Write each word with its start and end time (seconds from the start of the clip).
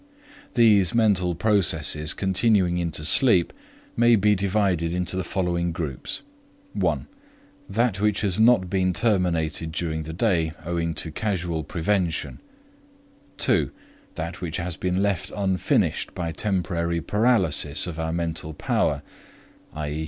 These 0.55 0.95
mental 0.95 1.35
processes 1.35 2.15
continuing 2.15 2.79
into 2.79 3.05
sleep 3.05 3.53
may 3.95 4.15
be 4.15 4.33
divided 4.33 4.91
into 4.93 5.15
the 5.15 5.23
following 5.23 5.71
groups: 5.71 6.23
1, 6.73 7.05
That 7.69 8.01
which 8.01 8.21
has 8.21 8.39
not 8.39 8.67
been 8.67 8.93
terminated 8.93 9.71
during 9.71 10.01
the 10.01 10.11
day 10.13 10.53
owing 10.65 10.95
to 10.95 11.11
casual 11.11 11.63
prevention; 11.63 12.39
2, 13.37 13.69
that 14.15 14.41
which 14.41 14.57
has 14.57 14.75
been 14.75 15.03
left 15.03 15.31
unfinished 15.35 16.15
by 16.15 16.31
temporary 16.31 16.99
paralysis 16.99 17.85
of 17.85 17.99
our 17.99 18.11
mental 18.11 18.55
power, 18.55 19.03
_i. 19.75 19.99